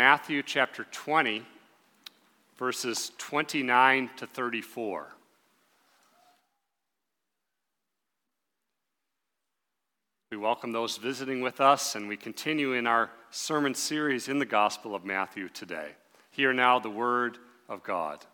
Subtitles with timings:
[0.00, 1.44] Matthew chapter 20,
[2.56, 5.06] verses 29 to 34.
[10.30, 14.46] We welcome those visiting with us, and we continue in our sermon series in the
[14.46, 15.90] Gospel of Matthew today.
[16.30, 17.36] Hear now the Word
[17.68, 18.24] of God.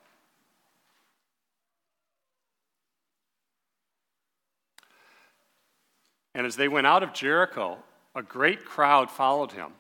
[6.33, 7.79] And as they went out of Jericho,
[8.15, 9.73] a great crowd followed him.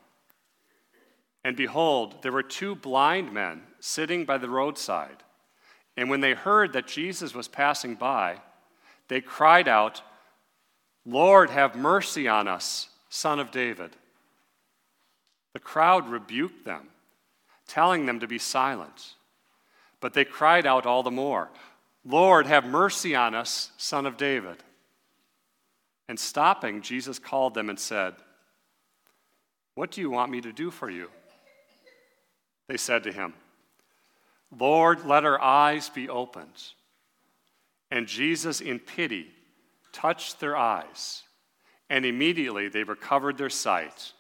[1.47, 5.23] And behold, there were two blind men sitting by the roadside.
[5.97, 8.39] And when they heard that Jesus was passing by,
[9.07, 10.03] they cried out,
[11.05, 13.93] Lord, have mercy on us, son of David.
[15.53, 16.89] The crowd rebuked them,
[17.69, 19.15] telling them to be silent.
[20.01, 21.49] But they cried out all the more,
[22.05, 24.57] Lord, have mercy on us, son of David.
[26.09, 28.15] And stopping, Jesus called them and said,
[29.77, 31.09] What do you want me to do for you?
[32.69, 33.35] They said to him,
[34.57, 36.73] Lord, let our eyes be opened.
[37.91, 39.29] And Jesus, in pity,
[39.93, 41.23] touched their eyes,
[41.89, 44.13] and immediately they recovered their sight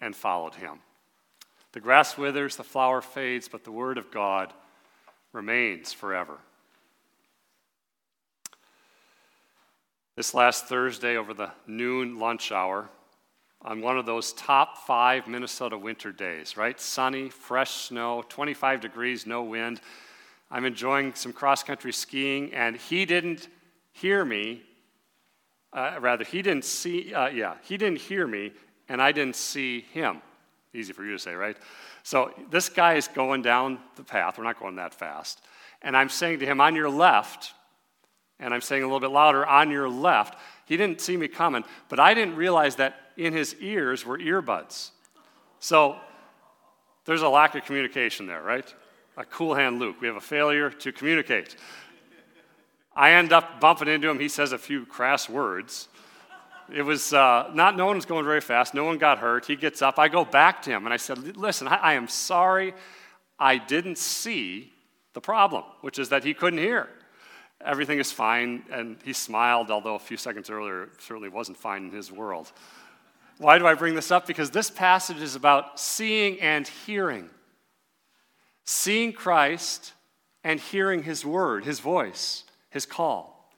[0.00, 0.80] and followed him.
[1.72, 4.52] The grass withers, the flower fades, but the word of God
[5.32, 6.38] remains forever.
[10.14, 12.90] This last Thursday, over the noon lunch hour,
[13.64, 16.80] on one of those top five Minnesota winter days, right?
[16.80, 19.80] Sunny, fresh snow, 25 degrees, no wind.
[20.50, 23.48] I'm enjoying some cross country skiing, and he didn't
[23.92, 24.62] hear me.
[25.72, 28.52] Uh, rather, he didn't see, uh, yeah, he didn't hear me,
[28.88, 30.20] and I didn't see him.
[30.74, 31.56] Easy for you to say, right?
[32.02, 34.38] So this guy is going down the path.
[34.38, 35.40] We're not going that fast.
[35.82, 37.52] And I'm saying to him, on your left,
[38.42, 40.38] and I'm saying a little bit louder, on your left.
[40.66, 44.90] He didn't see me coming, but I didn't realize that in his ears were earbuds.
[45.60, 45.96] So
[47.04, 48.72] there's a lack of communication there, right?
[49.16, 50.00] A cool hand Luke.
[50.00, 51.56] We have a failure to communicate.
[52.94, 54.18] I end up bumping into him.
[54.18, 55.88] He says a few crass words.
[56.72, 58.74] It was uh, not, no one was going very fast.
[58.74, 59.46] No one got hurt.
[59.46, 59.98] He gets up.
[59.98, 62.74] I go back to him and I said, Listen, I, I am sorry
[63.38, 64.72] I didn't see
[65.12, 66.88] the problem, which is that he couldn't hear
[67.64, 68.64] everything is fine.
[68.70, 72.52] And he smiled, although a few seconds earlier certainly wasn't fine in his world.
[73.38, 74.26] Why do I bring this up?
[74.26, 77.30] Because this passage is about seeing and hearing.
[78.64, 79.92] Seeing Christ
[80.44, 83.52] and hearing his word, his voice, his call.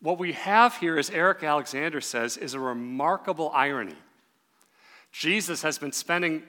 [0.00, 3.96] What we have here, as Eric Alexander says, is a remarkable irony.
[5.10, 6.42] Jesus has been spending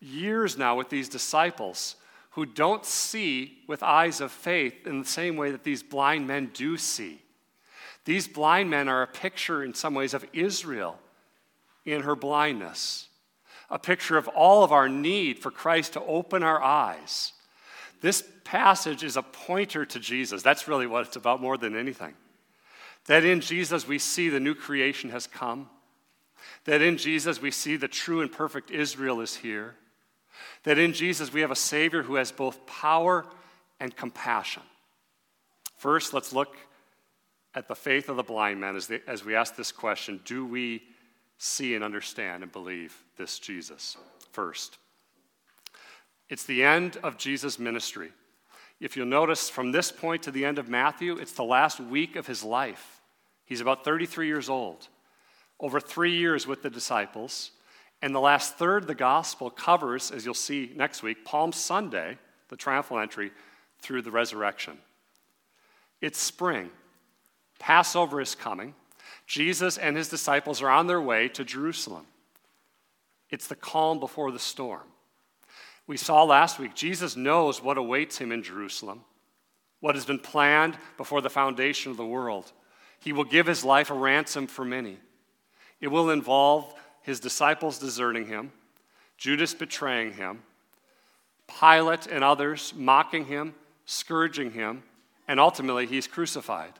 [0.00, 1.96] years now with these disciples
[2.34, 6.50] who don't see with eyes of faith in the same way that these blind men
[6.52, 7.20] do see.
[8.04, 10.98] These blind men are a picture, in some ways, of Israel
[11.84, 13.08] in her blindness,
[13.70, 17.32] a picture of all of our need for Christ to open our eyes.
[18.00, 20.42] This passage is a pointer to Jesus.
[20.42, 22.14] That's really what it's about more than anything.
[23.06, 25.68] That in Jesus we see the new creation has come,
[26.64, 29.76] that in Jesus we see the true and perfect Israel is here
[30.64, 33.24] that in Jesus we have a Savior who has both power
[33.80, 34.62] and compassion.
[35.76, 36.56] First, let's look
[37.54, 40.82] at the faith of the blind man as, as we ask this question Do we
[41.38, 43.96] see and understand and believe this Jesus?
[44.32, 44.78] First,
[46.28, 48.10] it's the end of Jesus' ministry.
[48.80, 52.16] If you'll notice from this point to the end of Matthew, it's the last week
[52.16, 53.00] of his life.
[53.44, 54.88] He's about 33 years old,
[55.60, 57.50] over three years with the disciples.
[58.04, 62.18] And the last third of the gospel covers, as you'll see next week, Palm Sunday,
[62.50, 63.30] the triumphal entry,
[63.80, 64.76] through the resurrection.
[66.02, 66.68] It's spring.
[67.58, 68.74] Passover is coming.
[69.26, 72.04] Jesus and his disciples are on their way to Jerusalem.
[73.30, 74.84] It's the calm before the storm.
[75.86, 79.00] We saw last week, Jesus knows what awaits him in Jerusalem,
[79.80, 82.52] what has been planned before the foundation of the world.
[83.00, 84.98] He will give his life a ransom for many.
[85.80, 88.50] It will involve his disciples deserting him,
[89.18, 90.42] Judas betraying him,
[91.60, 93.54] Pilate and others mocking him,
[93.84, 94.82] scourging him,
[95.28, 96.72] and ultimately he's crucified.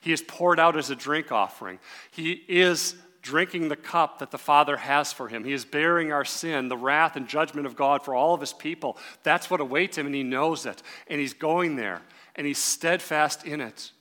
[0.00, 1.78] He is poured out as a drink offering.
[2.10, 5.44] He is drinking the cup that the Father has for him.
[5.44, 8.54] He is bearing our sin, the wrath and judgment of God for all of his
[8.54, 8.96] people.
[9.24, 10.82] That's what awaits him, and he knows it.
[11.06, 12.00] And he's going there,
[12.34, 13.92] and he's steadfast in it.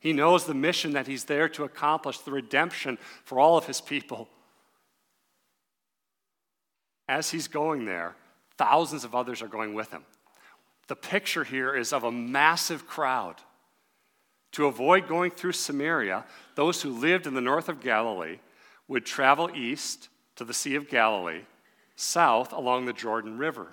[0.00, 3.82] He knows the mission that he's there to accomplish, the redemption for all of his
[3.82, 4.30] people
[7.08, 8.14] as he's going there,
[8.56, 10.04] thousands of others are going with him.
[10.88, 13.36] The picture here is of a massive crowd.
[14.52, 18.38] To avoid going through Samaria, those who lived in the north of Galilee
[18.88, 21.42] would travel east to the Sea of Galilee,
[21.96, 23.68] south along the Jordan River.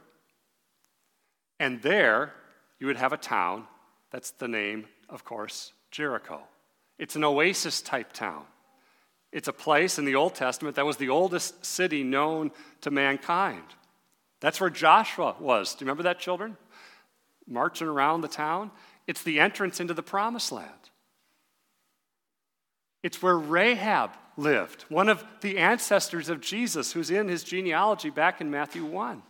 [1.59, 2.33] And there
[2.79, 3.65] you would have a town,
[4.11, 6.41] that's the name, of course, Jericho.
[6.97, 8.45] It's an oasis type town.
[9.31, 13.63] It's a place in the Old Testament that was the oldest city known to mankind.
[14.39, 15.75] That's where Joshua was.
[15.75, 16.57] Do you remember that, children?
[17.47, 18.71] Marching around the town.
[19.05, 20.69] It's the entrance into the promised land.
[23.03, 28.41] It's where Rahab lived, one of the ancestors of Jesus, who's in his genealogy back
[28.41, 29.21] in Matthew 1.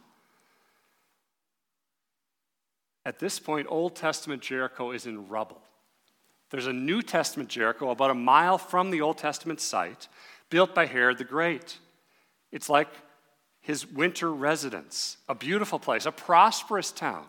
[3.05, 5.61] At this point, Old Testament Jericho is in rubble.
[6.49, 10.07] There's a New Testament Jericho about a mile from the Old Testament site,
[10.49, 11.77] built by Herod the Great.
[12.51, 12.89] It's like
[13.61, 17.25] his winter residence, a beautiful place, a prosperous town.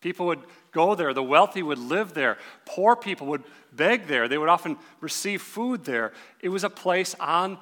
[0.00, 0.42] People would
[0.72, 3.42] go there, the wealthy would live there, poor people would
[3.72, 6.12] beg there, they would often receive food there.
[6.40, 7.58] It was a place on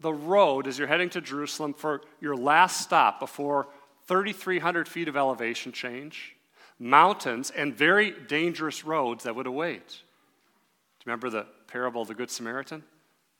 [0.00, 3.66] the road as you're heading to Jerusalem for your last stop before
[4.06, 6.35] 3,300 feet of elevation change
[6.78, 9.88] mountains, and very dangerous roads that would await.
[9.88, 12.84] Do you remember the parable of the Good Samaritan?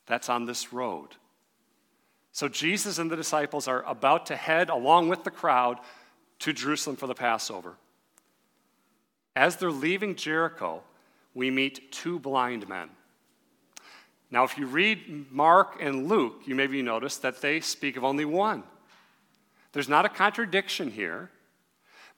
[0.07, 1.09] That's on this road.
[2.33, 5.79] So Jesus and the disciples are about to head along with the crowd
[6.41, 7.77] to Jerusalem for the Passover.
[9.35, 10.83] As they're leaving Jericho,
[11.35, 12.91] we meet two blind men.
[14.31, 18.25] Now, if you read Mark and Luke, you maybe notice that they speak of only
[18.25, 18.65] one.
[19.73, 21.31] There's not a contradiction here.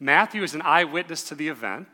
[0.00, 1.88] Matthew is an eyewitness to the event.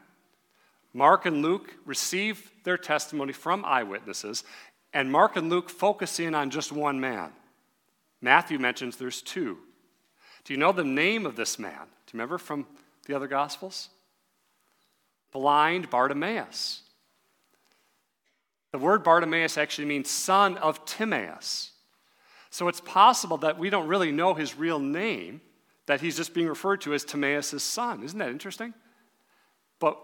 [0.93, 4.45] Mark and Luke receive their testimony from eyewitnesses,
[4.93, 7.33] and Mark and Luke focus in on just one man.
[8.21, 9.59] Matthew mentions there's two.
[10.45, 11.73] Do you know the name of this man?
[11.73, 12.67] Do you remember from
[13.07, 13.89] the other Gospels?
[15.33, 16.83] Blind Bartimaeus.
[18.71, 21.73] The word Bartimaeus actually means son of Timaeus.
[22.51, 25.41] So it's possible that we don't really know his real name
[25.87, 28.03] that he's just being referred to as Timaeus' son.
[28.03, 28.75] Isn't that interesting?
[29.79, 29.99] But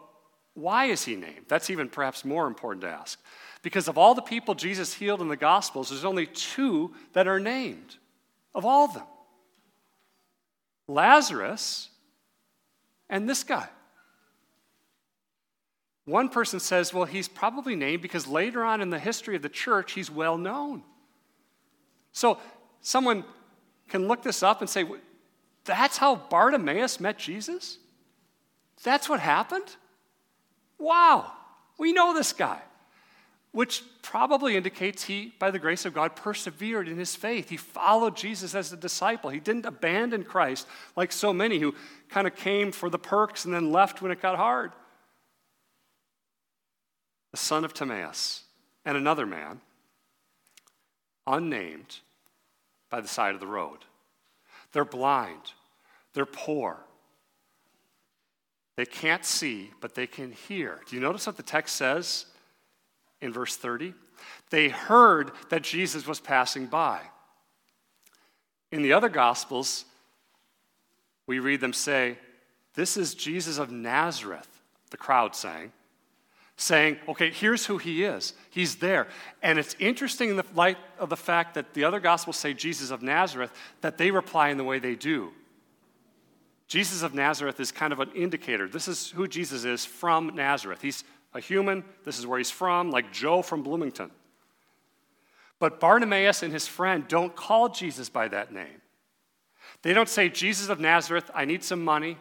[0.55, 1.47] why is he named?
[1.49, 3.19] That's even perhaps more important to ask.
[3.63, 7.41] Because of all the people Jesus healed in the Gospels, there's only two that are
[7.41, 7.97] named,
[8.55, 9.07] of all of them
[10.89, 11.89] Lazarus
[13.09, 13.69] and this guy.
[16.05, 19.49] One person says, well, he's probably named because later on in the history of the
[19.49, 20.83] church, he's well known.
[22.13, 22.39] So
[22.81, 23.25] someone
[23.89, 24.85] can look this up and say,
[25.71, 27.79] that's how Bartimaeus met Jesus?
[28.83, 29.77] That's what happened?
[30.79, 31.33] Wow,
[31.79, 32.61] we know this guy.
[33.53, 37.49] Which probably indicates he, by the grace of God, persevered in his faith.
[37.49, 39.31] He followed Jesus as a disciple.
[39.31, 41.75] He didn't abandon Christ like so many who
[42.09, 44.73] kind of came for the perks and then left when it got hard.
[47.33, 48.45] The son of Timaeus
[48.85, 49.61] and another man,
[51.27, 51.99] unnamed,
[52.89, 53.79] by the side of the road.
[54.73, 55.53] They're blind,
[56.15, 56.79] they're poor.
[58.77, 60.81] They can't see, but they can hear.
[60.89, 62.27] Do you notice what the text says
[63.21, 63.95] in verse 30?
[64.51, 67.01] They heard that Jesus was passing by.
[68.73, 69.85] In the other Gospels,
[71.27, 72.19] we read them say,
[72.75, 74.49] This is Jesus of Nazareth,
[74.91, 75.73] the crowd sang
[76.61, 78.35] saying, okay, here's who he is.
[78.51, 79.09] He's there.
[79.43, 82.91] And it's interesting in the light of the fact that the other gospels say Jesus
[82.91, 85.33] of Nazareth, that they reply in the way they do.
[86.71, 88.67] Jesus of Nazareth is kind of an indicator.
[88.67, 90.81] This is who Jesus is from Nazareth.
[90.81, 94.11] He's a human, this is where he's from, like Joe from Bloomington.
[95.59, 98.81] But Bartimaeus and his friend don't call Jesus by that name.
[99.83, 102.17] They don't say, Jesus of Nazareth, I need some money,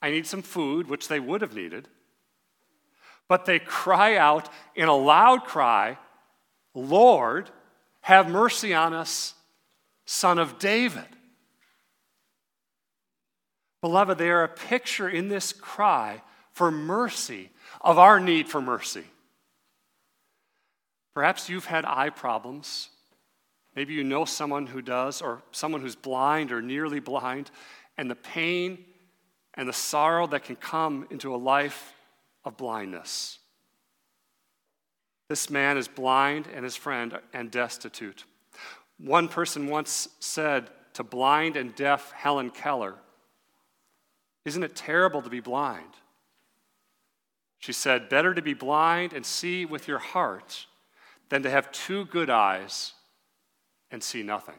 [0.00, 1.88] I need some food, which they would have needed
[3.32, 5.96] but they cry out in a loud cry,
[6.74, 7.48] Lord,
[8.02, 9.32] have mercy on us,
[10.04, 11.06] son of David.
[13.82, 16.22] Beloved, they are a picture in this cry
[16.52, 19.04] for mercy of our need for mercy.
[21.14, 22.88] Perhaps you've had eye problems.
[23.74, 27.50] Maybe you know someone who does, or someone who's blind or nearly blind,
[27.98, 28.84] and the pain
[29.54, 31.92] and the sorrow that can come into a life
[32.44, 33.38] of blindness.
[35.28, 38.24] This man is blind and his friend and destitute.
[38.98, 42.96] One person once said to blind and deaf Helen Keller,
[44.44, 45.94] Isn't it terrible to be blind?
[47.58, 50.66] She said, Better to be blind and see with your heart
[51.28, 52.92] than to have two good eyes
[53.90, 54.56] and see nothing.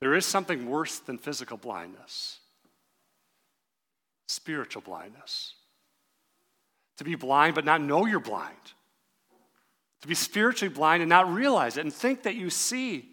[0.00, 2.40] There is something worse than physical blindness
[4.26, 5.54] spiritual blindness
[6.96, 8.56] to be blind but not know you're blind,
[10.00, 13.08] to be spiritually blind and not realize it and think that you see.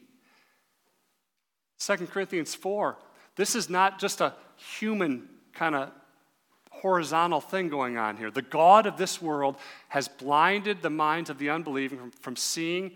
[1.80, 2.98] 2 Corinthians 4.
[3.36, 4.34] This is not just a
[4.80, 5.92] human kind of
[6.70, 8.32] horizontal thing going on here.
[8.32, 9.56] The God of this world
[9.90, 12.92] has blinded the minds of the unbelieving from, from seeing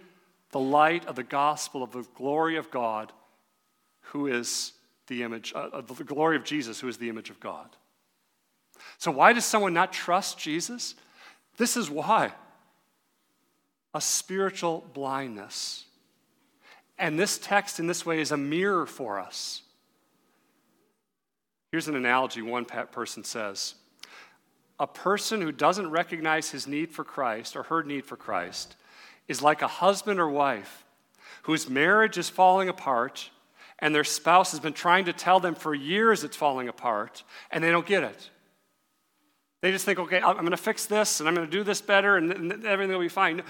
[0.51, 3.11] the light of the gospel of the glory of God,
[4.01, 4.73] who is
[5.07, 7.69] the image, uh, the glory of Jesus, who is the image of God.
[8.97, 10.95] So, why does someone not trust Jesus?
[11.57, 12.31] This is why
[13.93, 15.85] a spiritual blindness.
[16.97, 19.61] And this text, in this way, is a mirror for us.
[21.75, 23.75] Here's an analogy one person says
[24.79, 28.77] A person who doesn't recognize his need for Christ or her need for Christ
[29.27, 30.85] is like a husband or wife
[31.43, 33.29] whose marriage is falling apart
[33.79, 37.61] and their spouse has been trying to tell them for years it's falling apart and
[37.61, 38.29] they don't get it.
[39.61, 41.81] They just think, okay, I'm going to fix this and I'm going to do this
[41.81, 43.41] better and everything will be fine.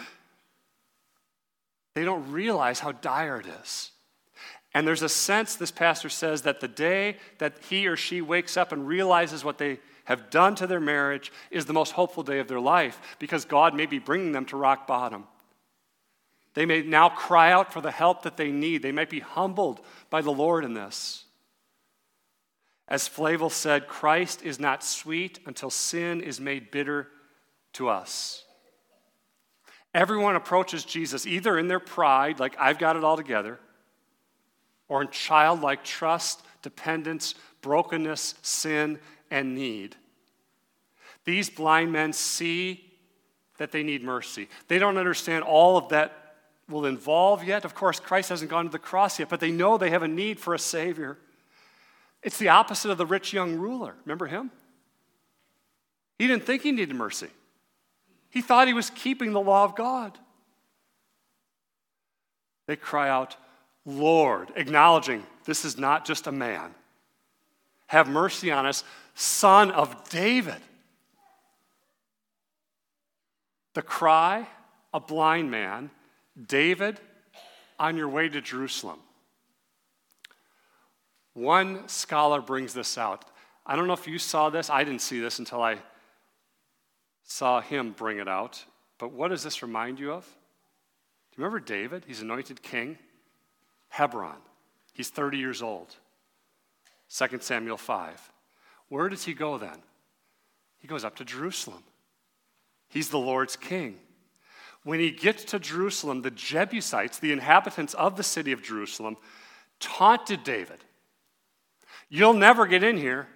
[1.93, 3.91] They don't realize how dire it is.
[4.75, 8.57] And there's a sense, this pastor says, that the day that he or she wakes
[8.57, 12.39] up and realizes what they have done to their marriage is the most hopeful day
[12.39, 15.23] of their life because God may be bringing them to rock bottom.
[16.55, 18.81] They may now cry out for the help that they need.
[18.81, 19.79] They might be humbled
[20.09, 21.23] by the Lord in this.
[22.89, 27.07] As Flavel said, Christ is not sweet until sin is made bitter
[27.73, 28.43] to us.
[29.93, 33.59] Everyone approaches Jesus either in their pride, like I've got it all together,
[34.87, 38.99] or in childlike trust, dependence, brokenness, sin,
[39.31, 39.95] and need.
[41.25, 42.91] These blind men see
[43.57, 44.47] that they need mercy.
[44.67, 46.35] They don't understand all of that
[46.69, 47.65] will involve yet.
[47.65, 50.07] Of course, Christ hasn't gone to the cross yet, but they know they have a
[50.07, 51.17] need for a Savior.
[52.21, 53.95] It's the opposite of the rich young ruler.
[54.05, 54.51] Remember him?
[56.17, 57.29] He didn't think he needed mercy,
[58.29, 60.17] he thought he was keeping the law of God.
[62.67, 63.37] They cry out,
[63.85, 66.73] Lord, acknowledging this is not just a man.
[67.87, 70.57] Have mercy on us, son of David.
[73.73, 74.47] The cry,
[74.93, 75.91] a blind man,
[76.47, 76.99] David,
[77.77, 78.99] on your way to Jerusalem.
[81.33, 83.25] One scholar brings this out.
[83.65, 84.69] I don't know if you saw this.
[84.69, 85.77] I didn't see this until I
[87.23, 88.63] saw him bring it out.
[88.97, 90.23] But what does this remind you of?
[90.23, 92.05] Do you remember David?
[92.07, 92.97] He's anointed king.
[93.95, 94.37] Hebron.
[94.93, 95.95] He's 30 years old.
[97.09, 98.31] 2 Samuel 5.
[98.89, 99.77] Where does he go then?
[100.79, 101.83] He goes up to Jerusalem.
[102.89, 103.97] He's the Lord's king.
[104.83, 109.17] When he gets to Jerusalem, the Jebusites, the inhabitants of the city of Jerusalem,
[109.79, 110.79] taunted David
[112.09, 113.27] You'll never get in here.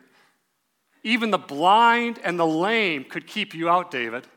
[1.04, 4.28] Even the blind and the lame could keep you out, David.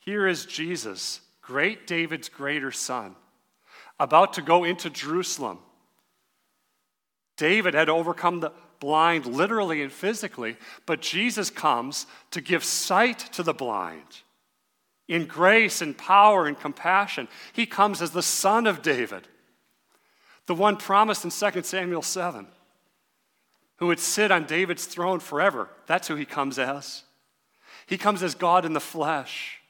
[0.00, 3.14] Here is Jesus, great David's greater son,
[4.00, 5.58] about to go into Jerusalem.
[7.36, 10.56] David had overcome the blind literally and physically,
[10.86, 14.22] but Jesus comes to give sight to the blind
[15.08, 17.28] in grace and power and compassion.
[17.52, 19.28] He comes as the son of David
[20.46, 22.46] the one promised in 2 Samuel 7,
[23.76, 25.70] who would sit on David's throne forever.
[25.86, 27.04] That's who he comes as.
[27.86, 29.61] He comes as God in the flesh.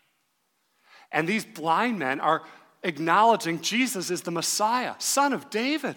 [1.13, 2.43] And these blind men are
[2.83, 5.97] acknowledging Jesus is the Messiah, son of David.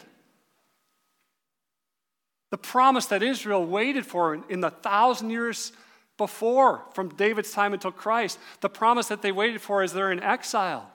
[2.51, 5.73] The promise that Israel waited for in the thousand years
[6.17, 10.21] before, from David's time until Christ, the promise that they waited for as they're in
[10.21, 10.91] exile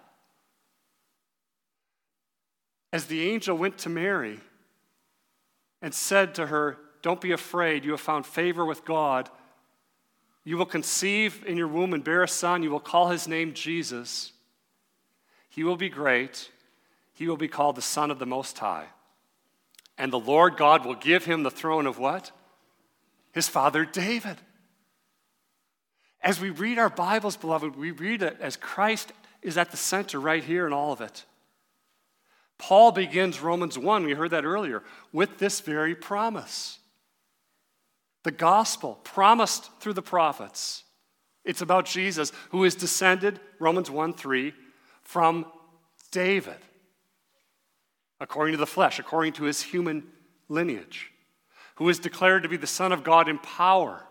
[2.92, 4.40] as the angel went to Mary
[5.82, 9.30] and said to her, Don't be afraid, you have found favor with God.
[10.44, 12.62] You will conceive in your womb and bear a son.
[12.62, 14.32] You will call his name Jesus.
[15.48, 16.50] He will be great.
[17.12, 18.86] He will be called the Son of the Most High.
[19.98, 22.30] And the Lord God will give him the throne of what?
[23.32, 24.38] His father David.
[26.22, 30.18] As we read our Bibles, beloved, we read it as Christ is at the center
[30.18, 31.24] right here in all of it.
[32.58, 34.82] Paul begins Romans 1, we heard that earlier,
[35.12, 36.79] with this very promise.
[38.22, 40.84] The gospel promised through the prophets.
[41.44, 44.52] It's about Jesus who is descended, Romans 1 3,
[45.02, 45.46] from
[46.10, 46.58] David,
[48.20, 50.06] according to the flesh, according to his human
[50.48, 51.10] lineage,
[51.76, 54.02] who is declared to be the Son of God in power,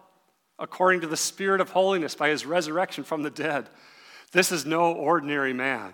[0.57, 3.69] according to the Spirit of holiness by his resurrection from the dead.
[4.31, 5.93] This is no ordinary man,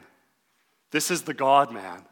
[0.91, 2.05] this is the God man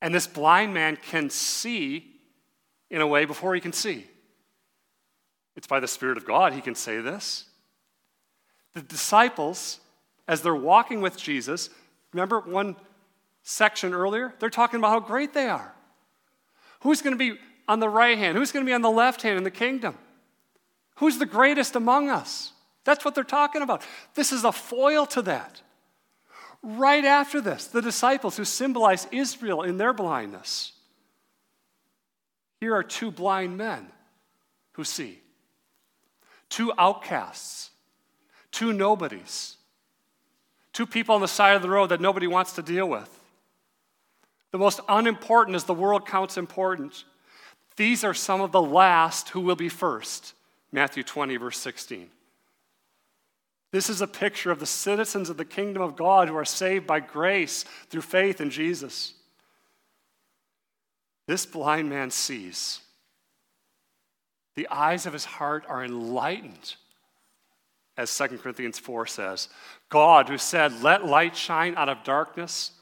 [0.00, 2.06] and this blind man can see
[2.90, 4.06] in a way before he can see.
[5.56, 7.46] It's by the Spirit of God he can say this.
[8.74, 9.80] The disciples,
[10.28, 11.70] as they're walking with Jesus,
[12.12, 12.76] remember one
[13.42, 15.72] section earlier, they're talking about how great they are.
[16.80, 18.36] Who's going to be on the right hand?
[18.36, 19.96] Who's going to be on the left hand in the kingdom?
[20.96, 22.52] Who's the greatest among us?
[22.84, 23.82] That's what they're talking about.
[24.14, 25.62] This is a foil to that.
[26.62, 30.72] Right after this, the disciples who symbolize Israel in their blindness.
[32.60, 33.86] Here are two blind men
[34.72, 35.20] who see,
[36.48, 37.70] two outcasts,
[38.50, 39.56] two nobodies,
[40.72, 43.10] two people on the side of the road that nobody wants to deal with.
[44.52, 47.04] The most unimportant is the world counts important.
[47.76, 50.34] These are some of the last who will be first.
[50.72, 52.08] Matthew 20, verse 16.
[53.72, 56.86] This is a picture of the citizens of the kingdom of God who are saved
[56.86, 59.14] by grace through faith in Jesus.
[61.26, 62.80] This blind man sees.
[64.56, 66.74] The eyes of his heart are enlightened,
[67.96, 69.48] as 2 Corinthians 4 says.
[69.90, 72.72] God, who said, Let light shine out of darkness,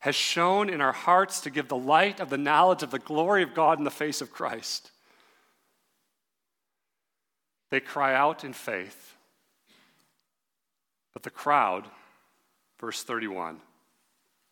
[0.00, 3.42] has shone in our hearts to give the light of the knowledge of the glory
[3.42, 4.90] of God in the face of Christ.
[7.70, 9.16] They cry out in faith.
[11.12, 11.86] But the crowd,
[12.80, 13.58] verse 31,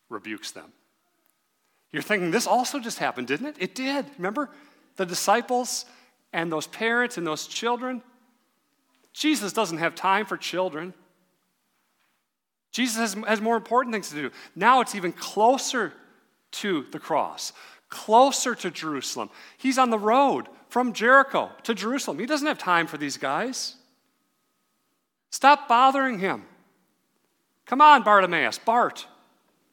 [0.09, 0.71] rebukes them.
[1.91, 3.55] You're thinking, this also just happened, didn't it?
[3.59, 4.05] It did.
[4.17, 4.49] Remember
[4.97, 5.85] the disciples
[6.33, 8.01] and those parents and those children?
[9.13, 10.93] Jesus doesn't have time for children.
[12.71, 14.31] Jesus has, has more important things to do.
[14.55, 15.93] Now it's even closer
[16.51, 17.51] to the cross,
[17.89, 19.29] closer to Jerusalem.
[19.57, 22.19] He's on the road from Jericho to Jerusalem.
[22.19, 23.75] He doesn't have time for these guys.
[25.31, 26.45] Stop bothering him.
[27.65, 29.05] Come on, Bartimaeus, Bart,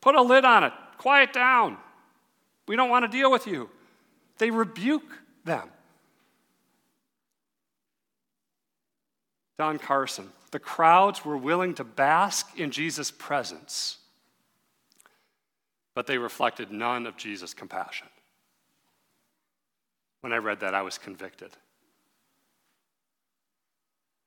[0.01, 0.73] put a lid on it.
[0.99, 1.79] Quiet down.
[2.69, 3.71] We don't want to deal with you.
[4.39, 5.11] They rebuke
[5.45, 5.71] them.
[9.59, 13.99] Don Carson, the crowds were willing to bask in Jesus' presence,
[15.95, 18.09] but they reflected none of Jesus' compassion.
[20.21, 21.51] When I read that, I was convicted.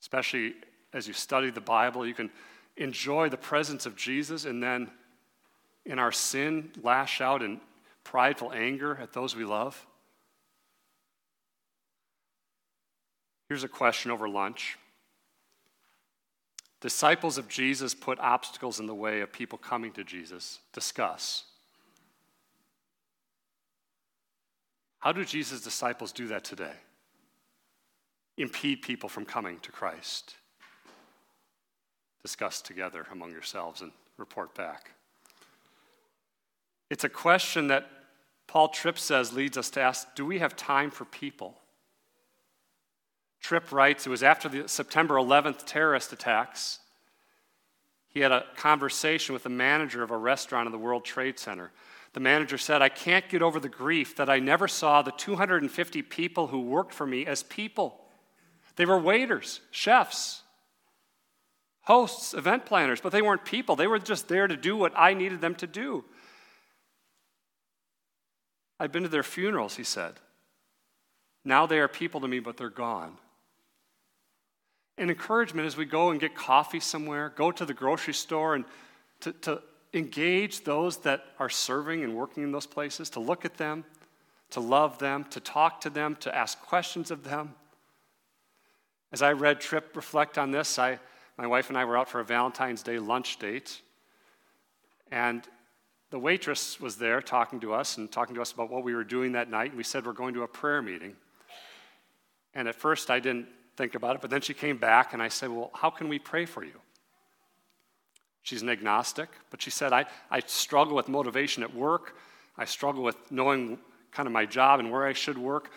[0.02, 0.56] Especially
[0.94, 2.32] as you study the Bible, you can
[2.78, 4.89] enjoy the presence of Jesus and then
[5.86, 7.60] in our sin lash out in
[8.04, 9.86] prideful anger at those we love.
[13.50, 14.78] Here's a question over lunch
[16.82, 20.60] Disciples of Jesus put obstacles in the way of people coming to Jesus.
[20.74, 21.44] Discuss.
[25.00, 26.76] How do Jesus' disciples do that today?
[28.38, 30.36] Impede people from coming to Christ.
[32.22, 34.92] Discuss together among yourselves and report back.
[36.89, 37.89] It's a question that
[38.48, 41.56] Paul Tripp says leads us to ask do we have time for people?
[43.41, 46.80] Tripp writes it was after the September 11th terrorist attacks.
[48.10, 51.71] He had a conversation with the manager of a restaurant in the World Trade Center.
[52.13, 56.02] The manager said, I can't get over the grief that I never saw the 250
[56.02, 58.02] people who worked for me as people.
[58.75, 60.41] They were waiters, chefs,
[61.82, 63.75] hosts, event planners, but they weren't people.
[63.75, 66.04] They were just there to do what I needed them to do.
[68.80, 70.15] I've been to their funerals, he said.
[71.45, 73.17] Now they are people to me, but they're gone.
[75.00, 78.66] And encouragement as we go and get coffee somewhere, go to the grocery store and
[79.22, 79.62] to, to
[79.94, 83.86] engage those that are serving and working in those places, to look at them,
[84.52, 87.56] to love them, to talk to them, to ask questions of them.
[89.14, 91.00] As I read Tripp reflect on this, I,
[91.38, 93.82] my wife and I were out for a Valentine's Day lunch date.
[95.12, 95.48] And
[96.12, 99.06] the waitress was there talking to us and talking to us about what we were
[99.06, 99.72] doing that night.
[99.72, 101.16] And we said we're going to a prayer meeting.
[102.54, 103.48] And at first I didn't
[103.80, 104.22] think about it.
[104.22, 106.80] But then she came back and I said, Well, how can we pray for you?
[108.44, 112.15] She's an agnostic, but she said, I, I struggle with motivation at work.
[112.58, 113.80] I struggle with knowing
[114.12, 115.72] kind of my job and where I should work.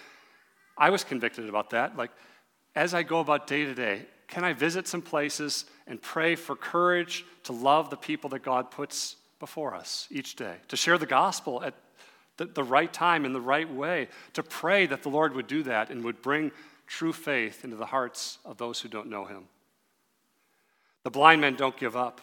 [0.77, 1.97] I was convicted about that.
[1.97, 2.11] Like,
[2.75, 6.57] as I go about day to day, can I visit some places and pray for
[6.57, 11.07] courage to love the people that God puts before us each day, to share the
[11.07, 11.75] gospel at
[12.39, 15.63] the, the right time in the right way, to pray that the Lord would do
[15.65, 16.51] that and would bring
[16.87, 19.45] true faith into the hearts of those who don't know him.
[21.05, 22.21] The blind men don't give up.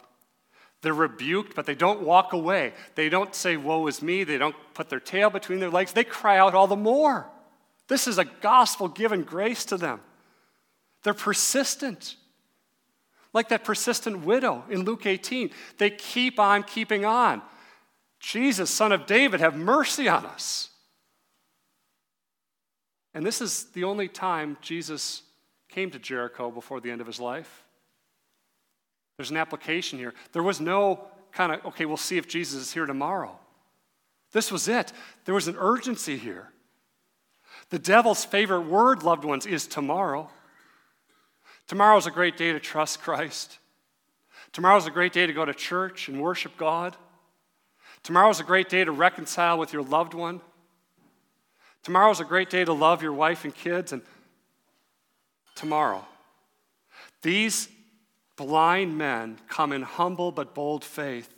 [0.81, 2.73] They're rebuked, but they don't walk away.
[2.95, 4.23] They don't say, Woe is me.
[4.23, 5.91] They don't put their tail between their legs.
[5.91, 7.29] They cry out all the more.
[7.87, 9.99] This is a gospel given grace to them.
[11.03, 12.15] They're persistent.
[13.33, 15.51] Like that persistent widow in Luke 18.
[15.77, 17.41] They keep on keeping on.
[18.19, 20.69] Jesus, son of David, have mercy on us.
[23.19, 25.23] And this is the only time Jesus
[25.67, 27.65] came to Jericho before the end of his life.
[29.17, 30.13] There's an application here.
[30.31, 31.03] There was no
[31.33, 33.37] kind of, okay, we'll see if Jesus is here tomorrow.
[34.31, 34.93] This was it.
[35.25, 36.47] There was an urgency here.
[37.71, 40.29] The devil's favorite word, loved ones, is tomorrow.
[41.67, 43.59] Tomorrow's a great day to trust Christ.
[44.53, 46.95] Tomorrow's a great day to go to church and worship God.
[48.01, 50.39] Tomorrow's a great day to reconcile with your loved one.
[51.83, 53.93] Tomorrow's a great day to love your wife and kids.
[53.93, 54.01] And
[55.55, 56.05] tomorrow,
[57.21, 57.69] these
[58.35, 61.33] blind men come in humble but bold faith.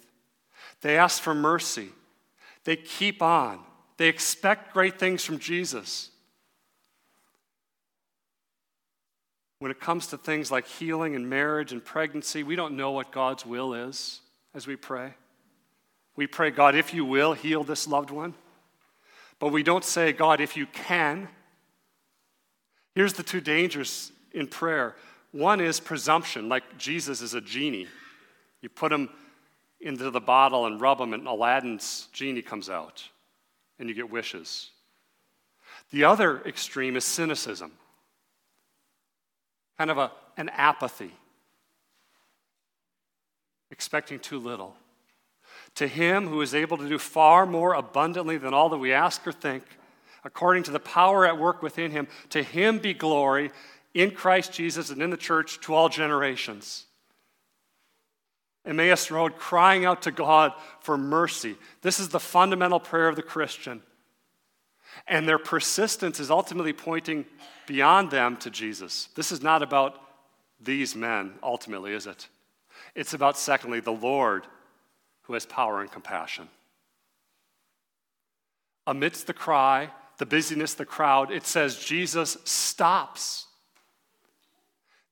[0.81, 1.89] They ask for mercy.
[2.63, 3.59] They keep on.
[3.97, 6.09] They expect great things from Jesus.
[9.59, 13.11] When it comes to things like healing and marriage and pregnancy, we don't know what
[13.11, 14.21] God's will is
[14.55, 15.13] as we pray.
[16.15, 18.33] We pray, God, if you will, heal this loved one.
[19.41, 21.27] But we don't say, God, if you can.
[22.93, 24.95] Here's the two dangers in prayer
[25.31, 27.87] one is presumption, like Jesus is a genie.
[28.61, 29.09] You put him
[29.79, 33.03] into the bottle and rub him, and Aladdin's genie comes out,
[33.79, 34.69] and you get wishes.
[35.91, 37.71] The other extreme is cynicism
[39.77, 41.11] kind of a, an apathy,
[43.71, 44.75] expecting too little.
[45.75, 49.25] To him who is able to do far more abundantly than all that we ask
[49.25, 49.63] or think,
[50.23, 53.51] according to the power at work within him, to him be glory
[53.93, 56.85] in Christ Jesus and in the church to all generations.
[58.65, 61.55] Emmaus Road crying out to God for mercy.
[61.81, 63.81] This is the fundamental prayer of the Christian.
[65.07, 67.25] And their persistence is ultimately pointing
[67.65, 69.09] beyond them to Jesus.
[69.15, 69.99] This is not about
[70.59, 72.27] these men, ultimately, is it?
[72.93, 74.45] It's about, secondly, the Lord
[75.31, 76.49] who has power and compassion.
[78.85, 83.45] Amidst the cry, the busyness, the crowd, it says Jesus stops.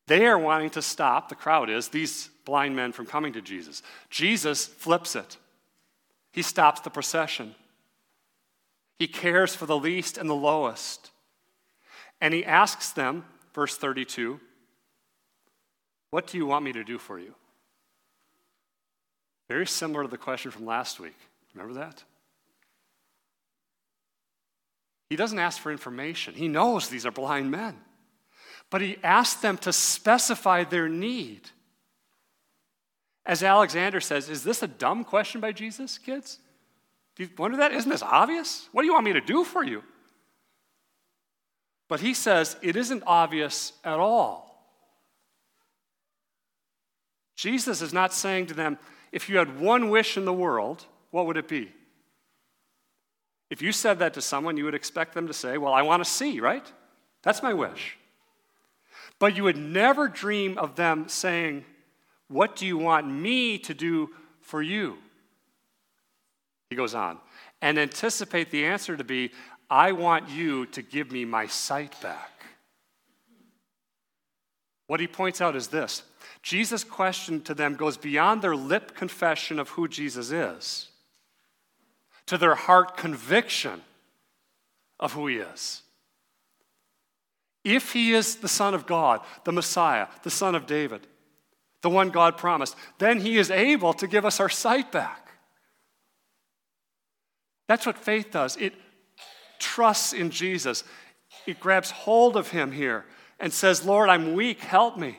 [0.07, 3.81] They are wanting to stop, the crowd is, these blind men from coming to Jesus.
[4.09, 5.37] Jesus flips it.
[6.33, 7.55] He stops the procession.
[8.97, 11.11] He cares for the least and the lowest.
[12.19, 14.41] And he asks them, verse 32,
[16.09, 17.35] What do you want me to do for you?
[19.49, 21.17] Very similar to the question from last week.
[21.53, 22.03] Remember that?
[25.09, 26.35] He doesn't ask for information.
[26.35, 27.75] He knows these are blind men.
[28.69, 31.49] But he asks them to specify their need.
[33.25, 36.37] As Alexander says, is this a dumb question by Jesus, kids?
[37.15, 37.73] Do you wonder that?
[37.73, 38.69] Isn't this obvious?
[38.71, 39.83] What do you want me to do for you?
[41.87, 44.45] But he says it isn't obvious at all.
[47.35, 48.77] Jesus is not saying to them,
[49.11, 51.71] if you had one wish in the world, what would it be?
[53.49, 56.03] If you said that to someone, you would expect them to say, Well, I want
[56.03, 56.65] to see, right?
[57.23, 57.97] That's my wish.
[59.17, 61.65] But you would never dream of them saying,
[62.27, 64.97] What do you want me to do for you?
[66.69, 67.17] He goes on,
[67.61, 69.31] and anticipate the answer to be,
[69.69, 72.31] I want you to give me my sight back.
[74.87, 76.03] What he points out is this
[76.41, 80.89] Jesus' question to them goes beyond their lip confession of who Jesus is
[82.29, 83.81] to their heart conviction
[84.99, 85.81] of who he is.
[87.63, 91.07] If he is the Son of God, the Messiah, the Son of David,
[91.81, 95.31] the one God promised, then he is able to give us our sight back.
[97.67, 98.57] That's what faith does.
[98.57, 98.73] It
[99.57, 100.83] trusts in Jesus,
[101.47, 103.05] it grabs hold of him here
[103.39, 105.17] and says, Lord, I'm weak, help me.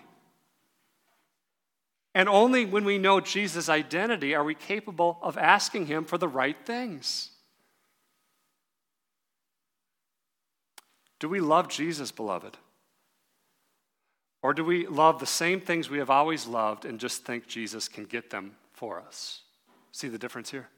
[2.14, 6.28] And only when we know Jesus' identity are we capable of asking him for the
[6.28, 7.30] right things.
[11.20, 12.56] Do we love Jesus, beloved?
[14.42, 17.88] Or do we love the same things we have always loved and just think Jesus
[17.88, 19.42] can get them for us?
[19.92, 20.68] See the difference here?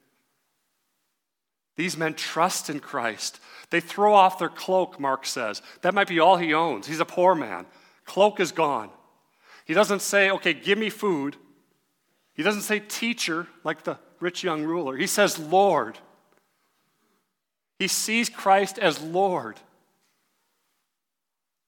[1.76, 3.40] These men trust in Christ.
[3.70, 5.62] They throw off their cloak, Mark says.
[5.80, 6.86] That might be all he owns.
[6.86, 7.64] He's a poor man.
[8.04, 8.90] Cloak is gone.
[9.64, 11.36] He doesn't say, okay, give me food.
[12.34, 14.96] He doesn't say teacher like the rich young ruler.
[14.96, 15.98] He says Lord.
[17.78, 19.58] He sees Christ as Lord.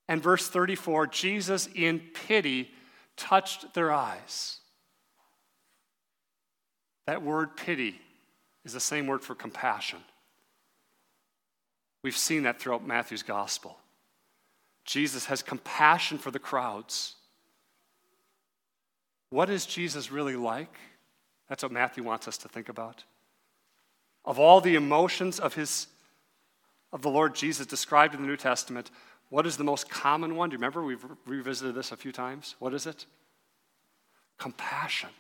[0.09, 2.71] And verse 34 Jesus, in pity,
[3.17, 4.59] touched their eyes.
[7.07, 8.01] That word pity
[8.65, 9.99] is the same word for compassion.
[12.03, 13.79] We've seen that throughout Matthew's gospel.
[14.85, 17.17] Jesus has compassion for the crowds.
[19.35, 20.79] What is Jesus really like?
[21.49, 23.03] That's what Matthew wants us to think about.
[24.25, 25.89] Of all the emotions of his
[26.93, 28.93] of the Lord Jesus described in the New Testament,
[29.31, 30.51] what is the most common one?
[30.51, 32.55] Do you remember we've revisited this a few times?
[32.61, 33.07] What is it?
[34.39, 35.11] Compassion.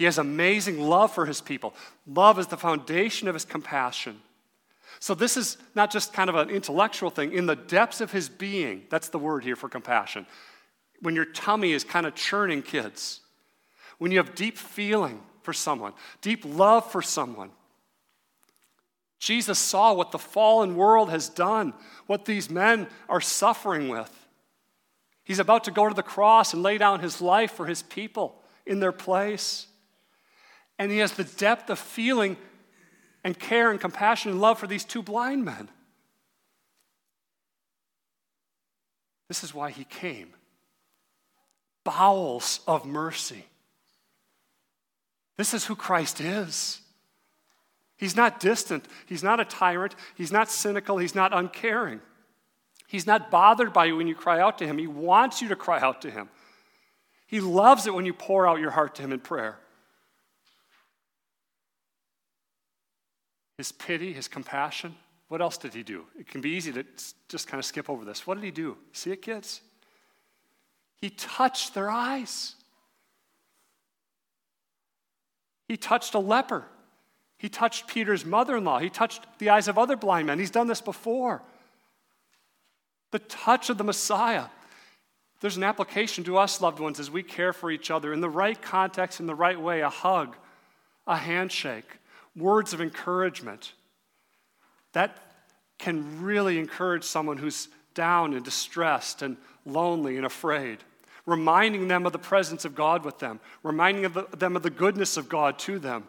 [0.00, 1.74] He has amazing love for his people.
[2.08, 4.20] Love is the foundation of his compassion.
[4.98, 7.32] So, this is not just kind of an intellectual thing.
[7.32, 10.26] In the depths of his being, that's the word here for compassion.
[11.00, 13.20] When your tummy is kind of churning, kids,
[13.98, 17.50] when you have deep feeling for someone, deep love for someone.
[19.18, 21.72] Jesus saw what the fallen world has done,
[22.06, 24.10] what these men are suffering with.
[25.24, 28.42] He's about to go to the cross and lay down his life for his people
[28.66, 29.66] in their place.
[30.78, 32.36] And he has the depth of feeling
[33.22, 35.70] and care and compassion and love for these two blind men.
[39.28, 40.34] This is why he came.
[41.84, 43.44] Bowels of mercy.
[45.36, 46.80] This is who Christ is.
[47.96, 48.86] He's not distant.
[49.06, 49.94] He's not a tyrant.
[50.14, 50.98] He's not cynical.
[50.98, 52.00] He's not uncaring.
[52.86, 54.78] He's not bothered by you when you cry out to him.
[54.78, 56.28] He wants you to cry out to him.
[57.26, 59.58] He loves it when you pour out your heart to him in prayer.
[63.58, 64.94] His pity, his compassion.
[65.28, 66.04] What else did he do?
[66.18, 66.84] It can be easy to
[67.28, 68.26] just kind of skip over this.
[68.26, 68.76] What did he do?
[68.92, 69.62] See it, kids?
[71.00, 72.54] He touched their eyes.
[75.68, 76.64] He touched a leper.
[77.38, 78.78] He touched Peter's mother in law.
[78.78, 80.38] He touched the eyes of other blind men.
[80.38, 81.42] He's done this before.
[83.10, 84.46] The touch of the Messiah.
[85.40, 88.30] There's an application to us, loved ones, as we care for each other in the
[88.30, 90.36] right context, in the right way a hug,
[91.06, 91.98] a handshake,
[92.34, 93.74] words of encouragement.
[94.92, 95.18] That
[95.78, 100.78] can really encourage someone who's down and distressed and lonely and afraid
[101.26, 105.28] reminding them of the presence of God with them, reminding them of the goodness of
[105.28, 106.04] God to them.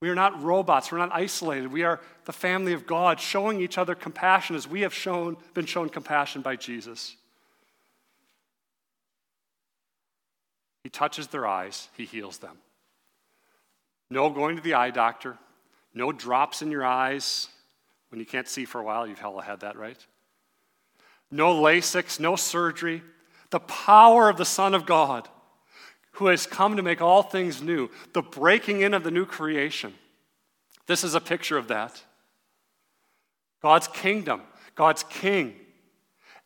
[0.00, 0.90] We are not robots.
[0.90, 1.70] We're not isolated.
[1.70, 5.66] We are the family of God, showing each other compassion as we have shown, been
[5.66, 7.16] shown compassion by Jesus.
[10.84, 12.56] He touches their eyes, He heals them.
[14.10, 15.36] No going to the eye doctor,
[15.92, 17.48] no drops in your eyes
[18.10, 19.06] when you can't see for a while.
[19.06, 19.98] You've hella had that, right?
[21.30, 23.02] no LASIX, no surgery.
[23.50, 25.28] The power of the Son of God,
[26.12, 29.94] who has come to make all things new, the breaking in of the new creation.
[30.86, 32.02] This is a picture of that.
[33.62, 34.42] God's kingdom,
[34.74, 35.54] God's king.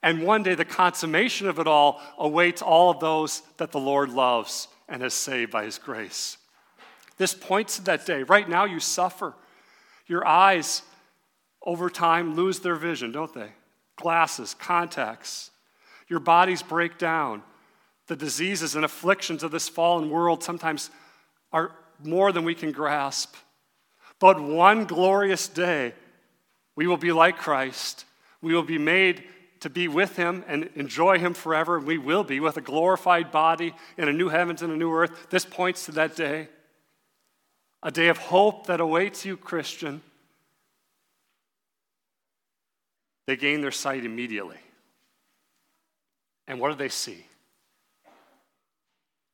[0.02, 4.10] And one day, the consummation of it all awaits all of those that the Lord
[4.10, 6.36] loves and has saved by his grace.
[7.16, 8.22] This points to that day.
[8.22, 9.34] Right now, you suffer.
[10.06, 10.82] Your eyes,
[11.64, 13.50] over time, lose their vision, don't they?
[13.96, 15.50] glasses, contacts.
[16.08, 17.42] Your bodies break down.
[18.06, 20.90] The diseases and afflictions of this fallen world sometimes
[21.52, 21.72] are
[22.02, 23.34] more than we can grasp.
[24.18, 25.94] But one glorious day,
[26.76, 28.04] we will be like Christ.
[28.42, 29.24] We will be made
[29.60, 31.80] to be with him and enjoy him forever.
[31.80, 35.28] We will be with a glorified body in a new heavens and a new earth.
[35.30, 36.48] This points to that day.
[37.82, 40.02] A day of hope that awaits you, Christian.
[43.26, 44.58] They gain their sight immediately.
[46.46, 47.24] And what do they see?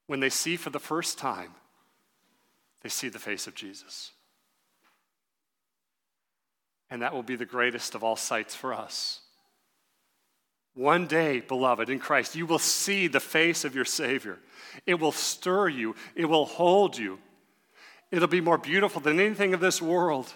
[0.07, 1.55] When they see for the first time,
[2.83, 4.13] they see the face of Jesus.
[6.91, 9.21] And that will be the greatest of all sights for us.
[10.75, 14.39] One day, beloved, in Christ, you will see the face of your Savior.
[14.87, 17.19] It will stir you, it will hold you.
[18.11, 20.33] It'll be more beautiful than anything of this world.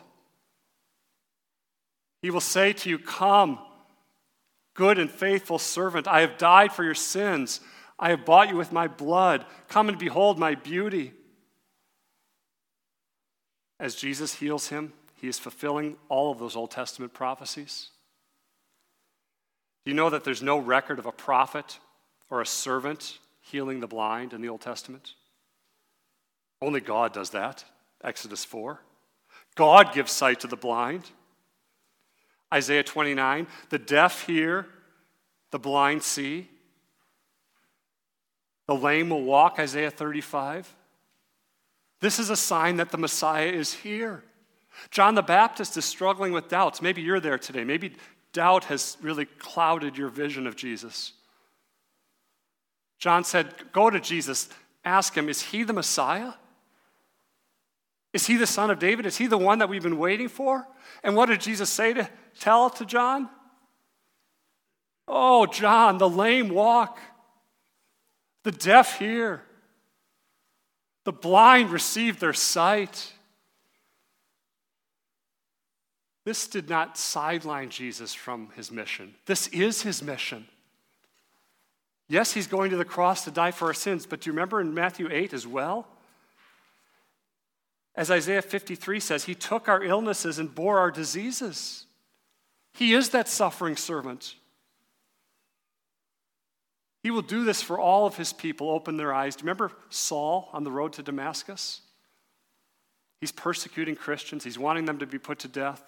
[2.24, 3.58] He will say to you, Come,
[4.72, 6.08] good and faithful servant.
[6.08, 7.60] I have died for your sins.
[7.98, 9.44] I have bought you with my blood.
[9.68, 11.12] Come and behold my beauty.
[13.78, 17.90] As Jesus heals him, he is fulfilling all of those Old Testament prophecies.
[19.84, 21.78] Do you know that there's no record of a prophet
[22.30, 25.12] or a servant healing the blind in the Old Testament?
[26.62, 27.66] Only God does that.
[28.02, 28.80] Exodus 4.
[29.56, 31.10] God gives sight to the blind.
[32.54, 34.66] Isaiah 29, the deaf hear,
[35.50, 36.48] the blind see,
[38.66, 40.72] the lame will walk, Isaiah 35.
[42.00, 44.22] This is a sign that the Messiah is here.
[44.90, 46.80] John the Baptist is struggling with doubts.
[46.80, 47.64] Maybe you're there today.
[47.64, 47.94] Maybe
[48.32, 51.12] doubt has really clouded your vision of Jesus.
[52.98, 54.48] John said, Go to Jesus,
[54.84, 56.32] ask him, is he the Messiah?
[58.12, 59.06] Is he the son of David?
[59.06, 60.66] Is he the one that we've been waiting for?
[61.02, 62.08] And what did Jesus say to
[62.38, 63.29] tell to John?
[65.07, 66.99] Oh, John, the lame walk,
[68.42, 69.42] the deaf hear,
[71.05, 73.12] the blind receive their sight.
[76.25, 79.14] This did not sideline Jesus from his mission.
[79.27, 80.47] This is his mission.
[82.09, 84.61] Yes, he's going to the cross to die for our sins, but do you remember
[84.61, 85.87] in Matthew 8 as well?
[87.94, 91.87] As Isaiah 53 says, he took our illnesses and bore our diseases.
[92.74, 94.34] He is that suffering servant.
[97.02, 99.37] He will do this for all of his people, open their eyes.
[99.37, 101.82] Do you remember Saul on the road to Damascus?
[103.20, 105.82] He's persecuting Christians, he's wanting them to be put to death.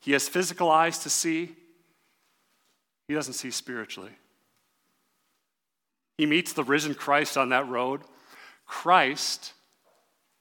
[0.00, 1.54] He has physical eyes to see,
[3.08, 4.12] he doesn't see spiritually.
[6.16, 8.02] He meets the risen Christ on that road.
[8.66, 9.52] Christ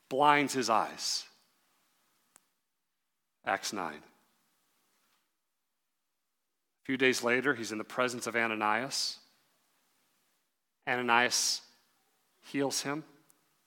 [0.10, 1.26] blinds his eyes.
[3.46, 3.94] Acts 9.
[6.84, 9.20] A few days later, he's in the presence of Ananias.
[10.88, 11.62] Ananias
[12.42, 13.04] heals him.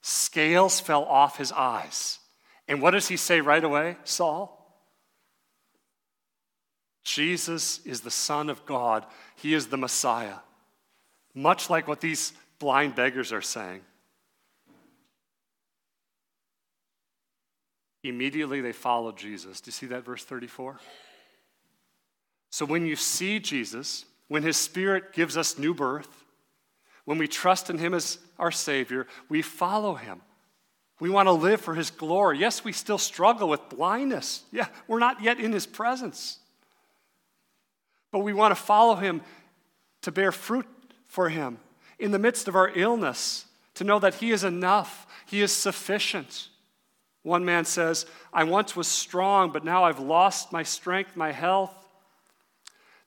[0.01, 2.19] Scales fell off his eyes.
[2.67, 4.53] And what does he say right away, Saul?
[7.07, 9.05] Jesus is the Son of God,
[9.37, 10.39] He is the Messiah.
[11.33, 13.79] Much like what these blind beggars are saying.
[18.03, 19.61] Immediately they followed Jesus.
[19.61, 20.79] Do you see that, verse 34?
[22.57, 26.23] So when you see Jesus, when His Spirit gives us new birth,
[27.05, 30.21] when we trust in Him as our Savior, we follow Him.
[30.99, 32.39] We want to live for His glory.
[32.39, 34.41] Yes, we still struggle with blindness.
[34.51, 36.39] Yeah, we're not yet in His presence.
[38.11, 39.21] But we want to follow Him
[40.01, 40.65] to bear fruit
[41.05, 41.59] for Him
[41.99, 46.47] in the midst of our illness, to know that He is enough, He is sufficient.
[47.21, 51.83] One man says, I once was strong, but now I've lost my strength, my health.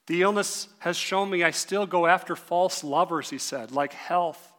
[0.07, 4.51] The illness has shown me I still go after false lovers, he said, like health.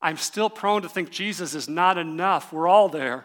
[0.00, 2.52] I'm still prone to think Jesus is not enough.
[2.52, 3.24] We're all there.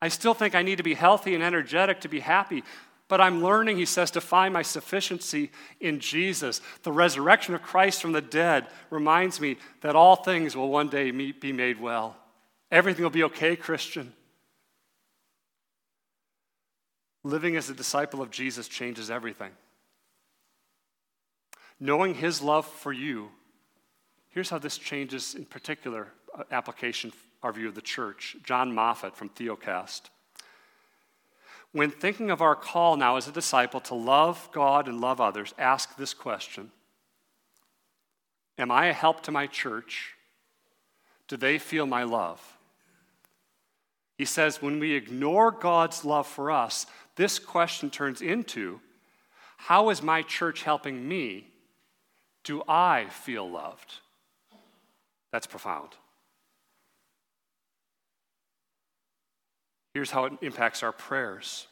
[0.00, 2.64] I still think I need to be healthy and energetic to be happy.
[3.08, 5.50] But I'm learning, he says, to find my sufficiency
[5.80, 6.60] in Jesus.
[6.82, 11.10] The resurrection of Christ from the dead reminds me that all things will one day
[11.10, 12.16] be made well.
[12.70, 14.14] Everything will be okay, Christian.
[17.24, 19.52] Living as a disciple of Jesus changes everything.
[21.78, 23.30] Knowing his love for you,
[24.30, 28.36] here's how this changes, in particular, uh, application, our view of the church.
[28.44, 30.02] Jon Moffitt from Theocast.
[31.72, 35.54] When thinking of our call now as a disciple to love God and love others,
[35.58, 36.70] ask this question
[38.58, 40.14] Am I a help to my church?
[41.28, 42.58] Do they feel my love?
[44.18, 48.80] He says, when we ignore God's love for us, this question turns into
[49.56, 51.46] how is my church helping me?
[52.42, 53.94] Do I feel loved?
[55.30, 55.90] That's profound.
[59.94, 61.68] Here's how it impacts our prayers.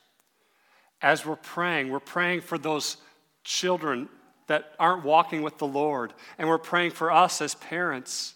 [1.02, 2.98] As we're praying, we're praying for those
[3.42, 4.08] children
[4.46, 8.34] that aren't walking with the Lord, and we're praying for us as parents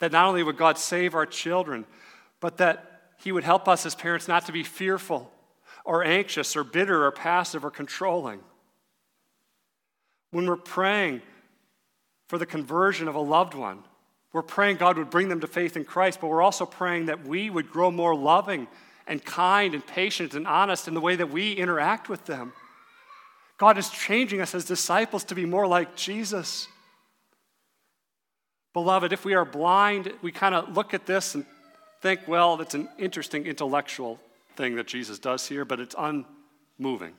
[0.00, 1.86] that not only would God save our children,
[2.40, 5.32] but that He would help us as parents not to be fearful
[5.84, 8.40] or anxious or bitter or passive or controlling.
[10.30, 11.22] When we're praying
[12.28, 13.82] for the conversion of a loved one,
[14.32, 17.26] we're praying God would bring them to faith in Christ, but we're also praying that
[17.26, 18.66] we would grow more loving
[19.06, 22.52] and kind and patient and honest in the way that we interact with them.
[23.58, 26.66] God is changing us as disciples to be more like Jesus.
[28.72, 31.44] Beloved, if we are blind, we kind of look at this and
[32.00, 34.18] think, well, that's an interesting intellectual
[34.56, 37.14] thing that Jesus does here, but it's unmoving.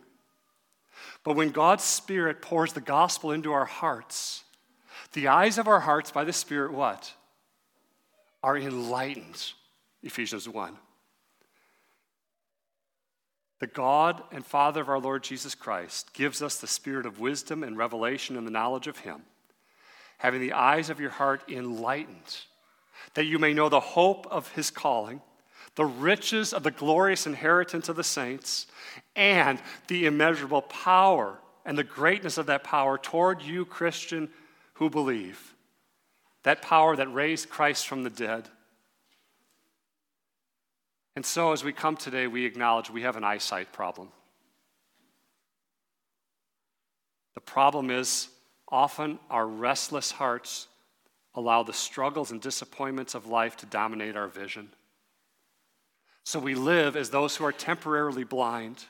[1.23, 4.43] But when God's Spirit pours the gospel into our hearts,
[5.13, 7.13] the eyes of our hearts by the Spirit, what?
[8.43, 9.53] Are enlightened.
[10.01, 10.77] Ephesians 1.
[13.59, 17.63] The God and Father of our Lord Jesus Christ gives us the spirit of wisdom
[17.63, 19.21] and revelation and the knowledge of Him,
[20.17, 22.39] having the eyes of your heart enlightened,
[23.13, 25.21] that you may know the hope of His calling
[25.75, 28.67] the riches of the glorious inheritance of the saints,
[29.15, 34.29] and the immeasurable power and the greatness of that power toward you, Christian,
[34.73, 35.53] who believe.
[36.43, 38.49] That power that raised Christ from the dead.
[41.15, 44.09] And so, as we come today, we acknowledge we have an eyesight problem.
[47.35, 48.29] The problem is
[48.67, 50.67] often our restless hearts
[51.35, 54.69] allow the struggles and disappointments of life to dominate our vision.
[56.23, 58.85] So we live as those who are temporarily blind.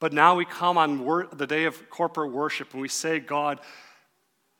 [0.00, 3.60] But now we come on wor- the day of corporate worship and we say, God,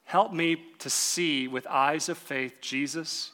[0.05, 3.33] help me to see with eyes of faith Jesus,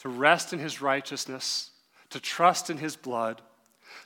[0.00, 1.70] to rest in his righteousness,
[2.08, 3.42] to trust in his blood,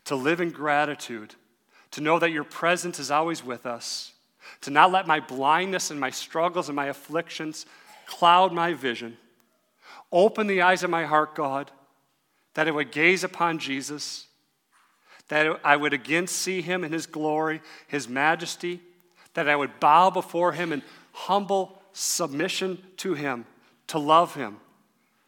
[0.05, 1.35] to live in gratitude,
[1.93, 4.13] to know that your presence is always with us,
[4.61, 7.67] to not let my blindness and my struggles and my afflictions
[8.07, 9.17] cloud my vision.
[10.11, 11.71] Open the eyes of my heart, God,
[12.55, 14.27] that I would gaze upon Jesus,
[15.29, 18.81] that I would again see him in his glory, his majesty,
[19.35, 20.83] that I would bow before him in
[21.13, 23.47] humble submission to him,
[23.89, 24.59] to love him,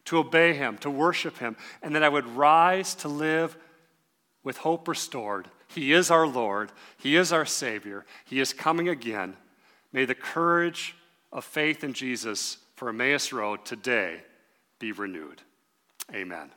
[0.05, 3.57] to obey him, to worship him, and that I would rise to live
[4.43, 5.49] with hope restored.
[5.67, 9.35] He is our Lord, He is our Savior, He is coming again.
[9.91, 10.95] May the courage
[11.31, 14.21] of faith in Jesus for Emmaus Road today
[14.79, 15.41] be renewed.
[16.13, 16.51] Amen.